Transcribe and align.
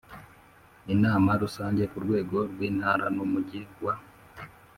Inama 0.93 1.29
Rusange 1.43 1.83
ku 1.91 1.97
rwego 2.05 2.37
rw 2.51 2.59
Intara 2.69 3.05
n 3.15 3.17
Umujyi 3.25 3.61
wa 3.83 3.93